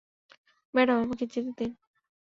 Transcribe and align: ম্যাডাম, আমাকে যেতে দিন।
ম্যাডাম, 0.73 0.97
আমাকে 1.03 1.25
যেতে 1.25 1.51
দিন। 1.57 1.71